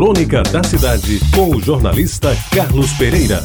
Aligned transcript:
Crônica 0.00 0.42
da 0.44 0.64
Cidade, 0.64 1.20
com 1.34 1.54
o 1.54 1.60
jornalista 1.60 2.34
Carlos 2.54 2.90
Pereira. 2.94 3.44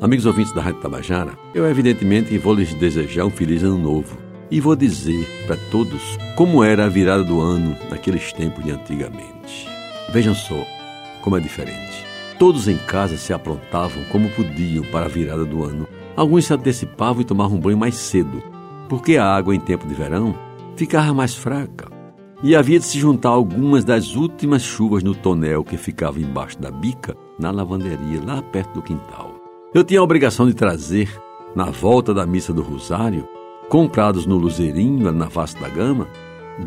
Amigos 0.00 0.24
ouvintes 0.24 0.52
da 0.52 0.62
Rádio 0.62 0.80
Tabajara, 0.80 1.32
eu 1.52 1.68
evidentemente 1.68 2.38
vou 2.38 2.54
lhes 2.54 2.72
desejar 2.74 3.24
um 3.24 3.30
feliz 3.30 3.64
ano 3.64 3.76
novo 3.76 4.16
e 4.52 4.60
vou 4.60 4.76
dizer 4.76 5.26
para 5.48 5.56
todos 5.72 6.16
como 6.36 6.62
era 6.62 6.84
a 6.84 6.88
virada 6.88 7.24
do 7.24 7.40
ano 7.40 7.76
naqueles 7.90 8.32
tempos 8.32 8.64
de 8.64 8.70
antigamente. 8.70 9.68
Vejam 10.12 10.32
só 10.32 10.64
como 11.22 11.36
é 11.36 11.40
diferente. 11.40 12.06
Todos 12.38 12.68
em 12.68 12.76
casa 12.76 13.16
se 13.16 13.32
aprontavam 13.32 14.04
como 14.12 14.30
podiam 14.30 14.84
para 14.92 15.06
a 15.06 15.08
virada 15.08 15.44
do 15.44 15.64
ano. 15.64 15.88
Alguns 16.14 16.44
se 16.44 16.54
antecipavam 16.54 17.20
e 17.20 17.24
tomavam 17.24 17.58
banho 17.58 17.76
mais 17.76 17.96
cedo, 17.96 18.40
porque 18.88 19.16
a 19.16 19.26
água 19.26 19.56
em 19.56 19.60
tempo 19.60 19.88
de 19.88 19.94
verão 19.94 20.38
ficava 20.76 21.12
mais 21.12 21.34
fraca 21.34 21.97
e 22.42 22.54
havia 22.54 22.78
de 22.78 22.84
se 22.84 22.98
juntar 22.98 23.30
algumas 23.30 23.84
das 23.84 24.14
últimas 24.14 24.62
chuvas 24.62 25.02
no 25.02 25.14
tonel 25.14 25.64
que 25.64 25.76
ficava 25.76 26.20
embaixo 26.20 26.58
da 26.58 26.70
bica, 26.70 27.16
na 27.38 27.50
lavanderia, 27.50 28.22
lá 28.24 28.40
perto 28.42 28.74
do 28.74 28.82
quintal. 28.82 29.34
Eu 29.74 29.82
tinha 29.82 30.00
a 30.00 30.02
obrigação 30.02 30.46
de 30.46 30.54
trazer, 30.54 31.10
na 31.54 31.66
volta 31.66 32.14
da 32.14 32.26
missa 32.26 32.52
do 32.52 32.62
Rosário, 32.62 33.28
comprados 33.68 34.24
no 34.24 34.36
Luzerinho, 34.36 35.10
na 35.12 35.26
Vasta 35.26 35.60
da 35.60 35.68
Gama, 35.68 36.06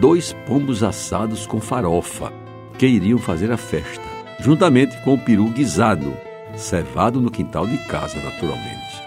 dois 0.00 0.34
pombos 0.46 0.82
assados 0.82 1.46
com 1.46 1.60
farofa, 1.60 2.32
que 2.78 2.86
iriam 2.86 3.18
fazer 3.18 3.52
a 3.52 3.56
festa, 3.56 4.04
juntamente 4.40 4.96
com 5.04 5.14
o 5.14 5.18
peru 5.18 5.46
guisado, 5.48 6.12
cevado 6.56 7.20
no 7.20 7.30
quintal 7.30 7.66
de 7.66 7.78
casa, 7.86 8.18
naturalmente. 8.22 9.02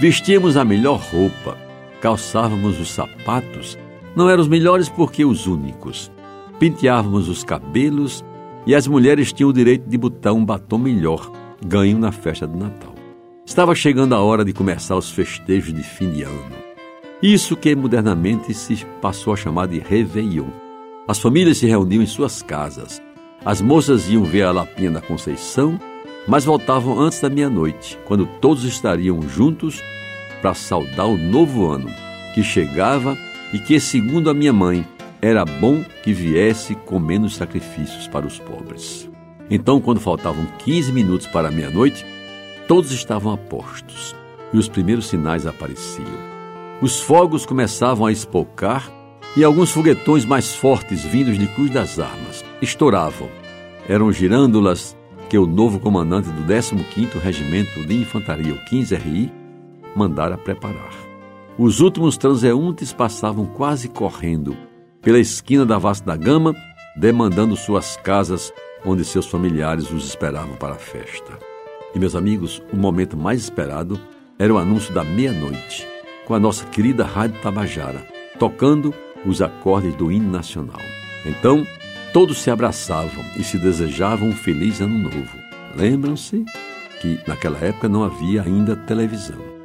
Vestíamos 0.00 0.56
a 0.56 0.64
melhor 0.64 1.00
roupa, 1.00 1.56
calçávamos 2.00 2.80
os 2.80 2.90
sapatos 2.90 3.76
não 4.18 4.28
eram 4.28 4.42
os 4.42 4.48
melhores 4.48 4.88
porque 4.88 5.24
os 5.24 5.46
únicos. 5.46 6.10
Penteávamos 6.58 7.28
os 7.28 7.44
cabelos 7.44 8.24
e 8.66 8.74
as 8.74 8.88
mulheres 8.88 9.32
tinham 9.32 9.48
o 9.48 9.52
direito 9.52 9.88
de 9.88 9.96
botar 9.96 10.32
um 10.32 10.44
batom 10.44 10.76
melhor, 10.76 11.30
ganho 11.64 11.96
na 11.96 12.10
festa 12.10 12.44
do 12.44 12.58
Natal. 12.58 12.92
Estava 13.46 13.76
chegando 13.76 14.16
a 14.16 14.20
hora 14.20 14.44
de 14.44 14.52
começar 14.52 14.96
os 14.96 15.08
festejos 15.08 15.72
de 15.72 15.84
fim 15.84 16.10
de 16.10 16.24
ano. 16.24 16.56
Isso 17.22 17.56
que 17.56 17.74
modernamente 17.76 18.52
se 18.52 18.84
passou 19.00 19.32
a 19.32 19.36
chamar 19.36 19.68
de 19.68 19.78
Réveillon. 19.78 20.48
As 21.06 21.20
famílias 21.20 21.58
se 21.58 21.66
reuniam 21.66 22.02
em 22.02 22.06
suas 22.06 22.42
casas. 22.42 23.00
As 23.44 23.62
moças 23.62 24.10
iam 24.10 24.24
ver 24.24 24.42
a 24.42 24.50
Lapinha 24.50 24.90
da 24.90 25.00
Conceição, 25.00 25.78
mas 26.26 26.44
voltavam 26.44 26.98
antes 26.98 27.20
da 27.20 27.30
meia-noite, 27.30 27.96
quando 28.04 28.26
todos 28.40 28.64
estariam 28.64 29.22
juntos 29.22 29.80
para 30.42 30.54
saudar 30.54 31.06
o 31.06 31.16
novo 31.16 31.70
ano, 31.70 31.88
que 32.34 32.42
chegava 32.42 33.16
e 33.52 33.58
que, 33.58 33.78
segundo 33.80 34.30
a 34.30 34.34
minha 34.34 34.52
mãe, 34.52 34.86
era 35.20 35.44
bom 35.44 35.84
que 36.02 36.12
viesse 36.12 36.74
com 36.74 36.98
menos 36.98 37.36
sacrifícios 37.36 38.06
para 38.06 38.26
os 38.26 38.38
pobres. 38.38 39.10
Então, 39.50 39.80
quando 39.80 40.00
faltavam 40.00 40.46
15 40.58 40.92
minutos 40.92 41.26
para 41.26 41.50
meia-noite, 41.50 42.04
todos 42.66 42.92
estavam 42.92 43.32
a 43.32 43.36
postos 43.36 44.14
e 44.52 44.58
os 44.58 44.68
primeiros 44.68 45.06
sinais 45.06 45.46
apareciam. 45.46 46.06
Os 46.80 47.00
fogos 47.00 47.44
começavam 47.44 48.06
a 48.06 48.12
espocar 48.12 48.92
e 49.36 49.42
alguns 49.42 49.70
foguetões 49.70 50.24
mais 50.24 50.54
fortes, 50.54 51.02
vindos 51.02 51.38
de 51.38 51.46
Cruz 51.48 51.70
das 51.70 51.98
Armas, 51.98 52.44
estouravam. 52.62 53.28
Eram 53.88 54.12
girândolas 54.12 54.96
que 55.28 55.38
o 55.38 55.46
novo 55.46 55.80
comandante 55.80 56.28
do 56.28 56.42
15º 56.42 57.18
Regimento 57.20 57.84
de 57.86 57.94
Infantaria, 57.94 58.54
o 58.54 58.58
15RI, 58.70 59.30
mandara 59.94 60.38
preparar. 60.38 61.07
Os 61.58 61.80
últimos 61.80 62.16
transeuntes 62.16 62.92
passavam 62.92 63.44
quase 63.44 63.88
correndo 63.88 64.56
pela 65.02 65.18
esquina 65.18 65.66
da 65.66 65.76
Vasta 65.76 66.06
da 66.06 66.16
Gama, 66.16 66.54
demandando 66.96 67.56
suas 67.56 67.96
casas 67.96 68.52
onde 68.84 69.04
seus 69.04 69.26
familiares 69.26 69.90
os 69.90 70.06
esperavam 70.06 70.54
para 70.54 70.74
a 70.74 70.78
festa. 70.78 71.36
E, 71.92 71.98
meus 71.98 72.14
amigos, 72.14 72.62
o 72.72 72.76
momento 72.76 73.16
mais 73.16 73.42
esperado 73.42 73.98
era 74.38 74.54
o 74.54 74.58
anúncio 74.58 74.94
da 74.94 75.02
meia-noite, 75.02 75.84
com 76.26 76.34
a 76.34 76.38
nossa 76.38 76.64
querida 76.66 77.04
Rádio 77.04 77.40
Tabajara, 77.42 78.06
tocando 78.38 78.94
os 79.26 79.42
acordes 79.42 79.96
do 79.96 80.12
hino 80.12 80.30
nacional. 80.30 80.80
Então, 81.26 81.66
todos 82.12 82.38
se 82.38 82.52
abraçavam 82.52 83.24
e 83.36 83.42
se 83.42 83.58
desejavam 83.58 84.28
um 84.28 84.32
feliz 84.32 84.80
ano 84.80 84.96
novo. 84.96 85.36
Lembram-se 85.74 86.44
que 87.00 87.18
naquela 87.26 87.58
época 87.58 87.88
não 87.88 88.04
havia 88.04 88.42
ainda 88.42 88.76
televisão. 88.76 89.57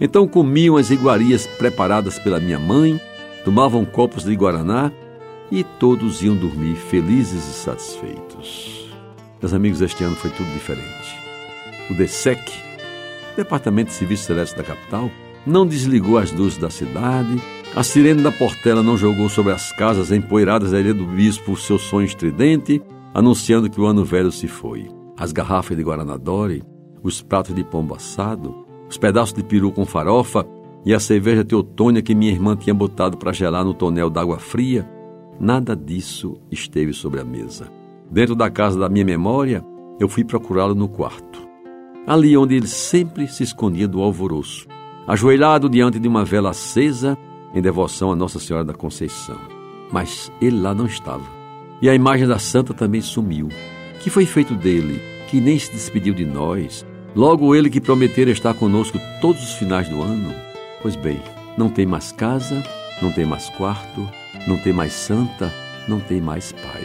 Então 0.00 0.28
comiam 0.28 0.76
as 0.76 0.90
iguarias 0.90 1.46
preparadas 1.46 2.18
pela 2.18 2.40
minha 2.40 2.58
mãe, 2.58 3.00
tomavam 3.44 3.84
copos 3.84 4.24
de 4.24 4.34
guaraná 4.34 4.92
e 5.50 5.64
todos 5.64 6.22
iam 6.22 6.36
dormir 6.36 6.76
felizes 6.76 7.48
e 7.48 7.52
satisfeitos. 7.52 8.90
Meus 9.40 9.54
amigos, 9.54 9.80
este 9.80 10.04
ano 10.04 10.16
foi 10.16 10.30
tudo 10.30 10.50
diferente. 10.52 11.16
O 11.90 11.94
DSEC, 11.94 12.40
Departamento 13.36 13.90
de 13.90 13.96
Serviço 13.96 14.24
Celeste 14.24 14.56
da 14.56 14.64
capital, 14.64 15.10
não 15.46 15.66
desligou 15.66 16.18
as 16.18 16.32
luzes 16.32 16.58
da 16.58 16.68
cidade, 16.68 17.40
a 17.74 17.82
sirene 17.82 18.22
da 18.22 18.32
Portela 18.32 18.82
não 18.82 18.96
jogou 18.96 19.28
sobre 19.28 19.52
as 19.52 19.70
casas 19.72 20.10
empoeiradas 20.10 20.72
da 20.72 20.80
Ilha 20.80 20.94
do 20.94 21.06
Bispo 21.06 21.52
o 21.52 21.56
seu 21.56 21.78
som 21.78 22.02
estridente, 22.02 22.82
anunciando 23.14 23.70
que 23.70 23.80
o 23.80 23.86
ano 23.86 24.04
velho 24.04 24.32
se 24.32 24.48
foi. 24.48 24.88
As 25.16 25.30
garrafas 25.30 25.76
de 25.76 25.82
Guaraná 25.82 26.16
Dore, 26.16 26.64
os 27.02 27.22
pratos 27.22 27.54
de 27.54 27.62
pombo 27.62 27.94
assado, 27.94 28.65
os 28.88 28.96
pedaços 28.96 29.34
de 29.34 29.42
peru 29.42 29.72
com 29.72 29.84
farofa 29.84 30.46
e 30.84 30.94
a 30.94 31.00
cerveja 31.00 31.44
teotônia 31.44 32.02
que 32.02 32.14
minha 32.14 32.30
irmã 32.30 32.56
tinha 32.56 32.72
botado 32.72 33.16
para 33.16 33.32
gelar 33.32 33.64
no 33.64 33.74
tonel 33.74 34.08
d'água 34.08 34.38
fria, 34.38 34.88
nada 35.40 35.74
disso 35.74 36.38
esteve 36.50 36.92
sobre 36.92 37.20
a 37.20 37.24
mesa. 37.24 37.70
Dentro 38.10 38.36
da 38.36 38.48
casa 38.48 38.78
da 38.78 38.88
minha 38.88 39.04
memória, 39.04 39.64
eu 39.98 40.08
fui 40.08 40.24
procurá-lo 40.24 40.74
no 40.74 40.88
quarto. 40.88 41.46
Ali 42.06 42.36
onde 42.36 42.54
ele 42.54 42.68
sempre 42.68 43.26
se 43.26 43.42
escondia 43.42 43.88
do 43.88 44.00
alvoroço, 44.00 44.68
ajoelhado 45.08 45.68
diante 45.68 45.98
de 45.98 46.06
uma 46.06 46.24
vela 46.24 46.50
acesa 46.50 47.18
em 47.52 47.60
devoção 47.60 48.12
a 48.12 48.16
Nossa 48.16 48.38
Senhora 48.38 48.64
da 48.64 48.74
Conceição. 48.74 49.38
Mas 49.90 50.30
ele 50.40 50.60
lá 50.60 50.72
não 50.72 50.86
estava. 50.86 51.24
E 51.82 51.88
a 51.88 51.94
imagem 51.94 52.28
da 52.28 52.38
santa 52.38 52.72
também 52.72 53.00
sumiu. 53.00 53.48
Que 54.00 54.10
foi 54.10 54.24
feito 54.24 54.54
dele, 54.54 55.00
que 55.28 55.40
nem 55.40 55.58
se 55.58 55.72
despediu 55.72 56.14
de 56.14 56.24
nós, 56.24 56.86
Logo 57.16 57.54
ele 57.54 57.70
que 57.70 57.80
prometera 57.80 58.30
estar 58.30 58.52
conosco 58.52 59.00
todos 59.22 59.42
os 59.42 59.54
finais 59.54 59.88
do 59.88 60.02
ano. 60.02 60.34
Pois 60.82 60.94
bem, 60.94 61.18
não 61.56 61.70
tem 61.70 61.86
mais 61.86 62.12
casa, 62.12 62.62
não 63.00 63.10
tem 63.10 63.24
mais 63.24 63.48
quarto, 63.48 64.06
não 64.46 64.58
tem 64.58 64.70
mais 64.70 64.92
santa, 64.92 65.50
não 65.88 65.98
tem 65.98 66.20
mais 66.20 66.52
pai. 66.52 66.84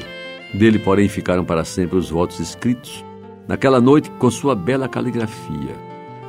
Dele, 0.53 0.79
porém, 0.79 1.09
ficaram 1.09 1.43
para 1.43 1.65
sempre 1.65 1.97
os 1.97 2.09
votos 2.09 2.39
escritos, 2.39 3.03
naquela 3.45 3.81
noite 3.81 4.09
com 4.11 4.31
sua 4.31 4.55
bela 4.55 4.87
caligrafia, 4.87 5.75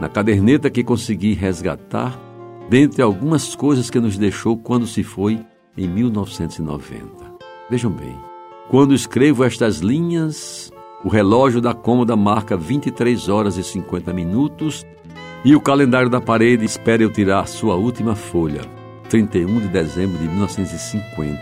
na 0.01 0.09
caderneta 0.09 0.69
que 0.69 0.83
consegui 0.83 1.35
resgatar, 1.35 2.19
dentre 2.69 3.03
algumas 3.03 3.55
coisas 3.55 3.89
que 3.89 4.01
nos 4.01 4.19
deixou 4.19 4.57
quando 4.57 4.85
se 4.85 5.05
foi 5.05 5.39
em 5.79 5.87
1990. 5.87 7.07
Vejam 7.71 7.93
bem, 7.93 8.17
quando 8.69 8.95
escrevo 8.95 9.45
estas 9.45 9.79
linhas, 9.79 10.72
o 11.05 11.09
relógio 11.09 11.61
da 11.61 11.75
cômoda 11.75 12.17
marca 12.17 12.57
23 12.57 13.29
horas 13.29 13.57
e 13.57 13.65
50 13.65 14.13
minutos 14.13 14.87
e 15.45 15.57
o 15.57 15.61
calendário 15.61 16.09
da 16.09 16.21
parede 16.21 16.65
espera 16.65 17.03
eu 17.03 17.11
tirar 17.11 17.49
sua 17.49 17.75
última 17.75 18.15
folha, 18.15 18.61
31 19.09 19.61
de 19.61 19.69
dezembro 19.69 20.17
de 20.19 20.29
1950. 20.29 21.39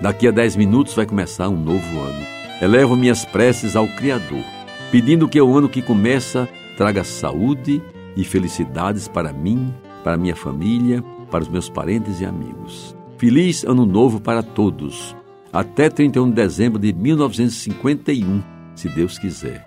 Daqui 0.00 0.28
a 0.28 0.30
10 0.30 0.54
minutos 0.54 0.94
vai 0.94 1.04
começar 1.04 1.48
um 1.48 1.56
novo 1.56 2.00
ano. 2.00 2.26
Elevo 2.62 2.96
minhas 2.96 3.24
preces 3.24 3.74
ao 3.74 3.88
Criador, 3.88 4.44
pedindo 4.92 5.28
que 5.28 5.40
o 5.40 5.56
ano 5.56 5.68
que 5.68 5.82
começa 5.82 6.48
traga 6.76 7.02
saúde 7.02 7.82
e 8.16 8.24
felicidades 8.24 9.08
para 9.08 9.32
mim, 9.32 9.74
para 10.04 10.16
minha 10.16 10.36
família, 10.36 11.02
para 11.28 11.42
os 11.42 11.48
meus 11.48 11.68
parentes 11.68 12.20
e 12.20 12.24
amigos. 12.24 12.96
Feliz 13.16 13.64
Ano 13.64 13.84
Novo 13.84 14.20
para 14.20 14.44
todos. 14.44 15.16
Até 15.52 15.90
31 15.90 16.28
de 16.28 16.36
dezembro 16.36 16.78
de 16.78 16.92
1951 16.92 18.57
se 18.78 18.88
Deus 18.88 19.18
quiser. 19.18 19.64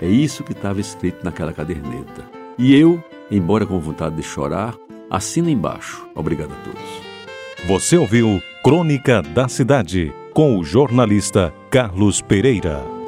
É 0.00 0.08
isso 0.08 0.42
que 0.42 0.52
estava 0.52 0.80
escrito 0.80 1.24
naquela 1.24 1.52
caderneta. 1.52 2.24
E 2.58 2.74
eu, 2.74 3.02
embora 3.30 3.66
com 3.66 3.78
vontade 3.78 4.16
de 4.16 4.22
chorar, 4.22 4.74
assino 5.10 5.48
embaixo. 5.48 6.06
Obrigado 6.14 6.52
a 6.52 6.64
todos. 6.64 7.04
Você 7.66 7.96
ouviu 7.96 8.42
Crônica 8.62 9.22
da 9.22 9.48
Cidade 9.48 10.12
com 10.32 10.58
o 10.58 10.64
jornalista 10.64 11.52
Carlos 11.70 12.20
Pereira. 12.20 13.03